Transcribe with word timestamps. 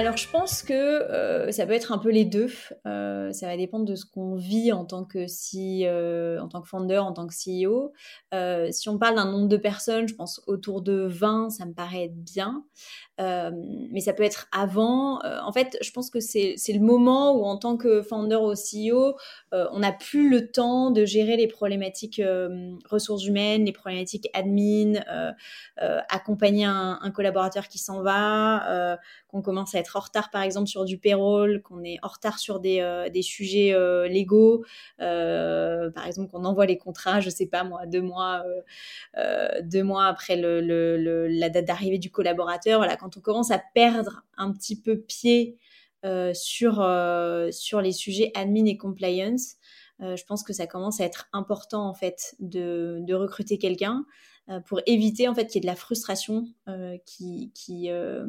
Alors 0.00 0.16
je 0.16 0.30
pense 0.30 0.62
que 0.62 0.72
euh, 0.72 1.52
ça 1.52 1.66
peut 1.66 1.74
être 1.74 1.92
un 1.92 1.98
peu 1.98 2.08
les 2.08 2.24
deux. 2.24 2.50
Euh, 2.86 3.32
ça 3.32 3.48
va 3.48 3.56
dépendre 3.58 3.84
de 3.84 3.94
ce 3.94 4.06
qu'on 4.06 4.34
vit 4.34 4.72
en 4.72 4.86
tant 4.86 5.04
que 5.04 5.26
si, 5.26 5.84
euh, 5.84 6.40
en 6.40 6.48
tant 6.48 6.62
que 6.62 6.68
founder, 6.68 6.96
en 6.96 7.12
tant 7.12 7.26
que 7.26 7.34
CEO. 7.34 7.92
si 8.72 8.88
on 8.88 8.96
parle 8.96 9.16
d'un 9.16 9.30
nombre 9.30 9.48
de 9.48 9.58
personnes, 9.58 10.08
je 10.08 10.14
pense 10.14 10.40
autour 10.46 10.80
de 10.80 11.06
20, 11.06 11.50
ça 11.50 11.66
me 11.66 11.74
paraît 11.74 12.10
bien. 12.14 12.64
mais 13.18 14.00
ça 14.00 14.14
peut 14.14 14.22
être 14.22 14.48
avant. 14.52 15.20
en 15.22 15.52
fait, 15.52 15.76
je 15.82 15.90
pense 15.90 16.08
que 16.08 16.18
c'est 16.18 16.56
le 16.72 16.80
moment 16.80 17.32
où 17.32 17.44
en 17.44 17.58
tant 17.58 17.76
que 17.76 18.00
founder 18.00 18.36
ou 18.36 18.54
CEO, 18.54 19.16
on 19.52 19.80
n'a 19.80 19.92
plus 19.92 20.30
le 20.30 20.50
temps 20.50 20.90
de 20.90 21.04
gérer 21.04 21.36
les 21.36 21.46
problématiques 21.46 22.22
ressources 22.88 23.26
humaines, 23.26 23.66
les 23.66 23.72
problématiques 23.72 24.30
admin, 24.32 24.94
accompagner 25.76 26.64
un, 26.64 26.98
un, 27.02 27.10
collaborateur 27.10 27.68
qui 27.68 27.76
s'en 27.76 28.00
va, 28.00 28.96
qu'on 29.28 29.42
commence 29.42 29.74
à 29.74 29.78
être 29.78 29.89
en 29.96 30.00
retard 30.00 30.30
par 30.30 30.42
exemple 30.42 30.68
sur 30.68 30.84
du 30.84 30.98
payroll, 30.98 31.62
qu'on 31.62 31.84
est 31.84 31.98
en 32.02 32.08
retard 32.08 32.38
sur 32.38 32.60
des, 32.60 32.80
euh, 32.80 33.08
des 33.08 33.22
sujets 33.22 33.72
euh, 33.72 34.08
légaux, 34.08 34.64
euh, 35.00 35.90
par 35.90 36.06
exemple 36.06 36.30
qu'on 36.30 36.44
envoie 36.44 36.66
les 36.66 36.78
contrats, 36.78 37.20
je 37.20 37.30
sais 37.30 37.46
pas 37.46 37.64
moi, 37.64 37.86
deux 37.86 38.02
mois, 38.02 38.44
deux 39.62 39.82
mois 39.82 40.06
après 40.06 40.36
le, 40.36 41.26
la 41.28 41.48
date 41.50 41.64
d'arrivée 41.64 41.98
du 41.98 42.10
collaborateur. 42.10 42.78
Voilà, 42.78 42.96
quand 42.96 43.16
on 43.16 43.20
commence 43.20 43.50
à 43.50 43.62
perdre 43.74 44.22
un 44.36 44.52
petit 44.52 44.80
peu 44.80 44.98
pied 44.98 45.56
sur, 46.32 46.74
sur 47.50 47.80
les 47.80 47.92
sujets 47.92 48.32
admin 48.34 48.66
et 48.66 48.76
compliance, 48.76 49.56
je 50.00 50.24
pense 50.24 50.42
que 50.42 50.52
ça 50.52 50.66
commence 50.66 51.00
à 51.00 51.04
être 51.04 51.28
important 51.32 51.86
en 51.86 51.94
fait 51.94 52.34
de, 52.38 53.12
recruter 53.12 53.58
quelqu'un 53.58 54.04
euh, 54.50 54.58
pour 54.60 54.80
éviter 54.86 55.28
en 55.28 55.34
fait 55.34 55.46
qu'il 55.46 55.56
y 55.56 55.58
ait 55.58 55.60
de 55.60 55.66
la 55.66 55.76
frustration 55.76 56.46
euh, 56.66 56.96
qui, 57.06 57.52
qui, 57.54 57.90
euh, 57.90 58.26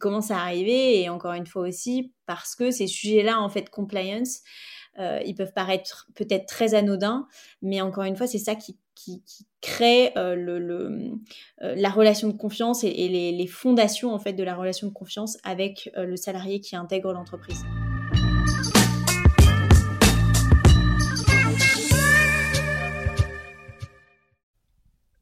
commence 0.00 0.30
à 0.30 0.38
arriver 0.38 1.00
et 1.00 1.08
encore 1.08 1.34
une 1.34 1.46
fois 1.46 1.68
aussi 1.68 2.12
parce 2.26 2.56
que 2.56 2.70
ces 2.70 2.86
sujets-là 2.86 3.38
en 3.40 3.48
fait 3.48 3.70
compliance 3.70 4.40
ils 5.24 5.34
peuvent 5.34 5.54
paraître 5.54 6.08
peut-être 6.14 6.44
très 6.44 6.74
anodins 6.74 7.26
mais 7.62 7.80
encore 7.80 8.04
une 8.04 8.16
fois 8.16 8.26
c'est 8.26 8.38
ça 8.38 8.54
qui, 8.54 8.78
qui, 8.94 9.22
crée 9.62 10.12
le, 10.14 11.14
la 11.58 11.88
relation 11.88 12.28
de 12.28 12.36
confiance 12.36 12.84
et, 12.84 12.88
et 12.88 13.08
les, 13.08 13.32
les, 13.32 13.46
fondations 13.46 14.12
en 14.12 14.18
fait 14.18 14.34
de 14.34 14.44
la 14.44 14.54
relation 14.54 14.88
de 14.88 14.92
confiance 14.92 15.38
avec 15.42 15.90
le 15.96 16.16
salarié 16.16 16.60
qui 16.60 16.76
intègre 16.76 17.14
l'entreprise. 17.14 17.64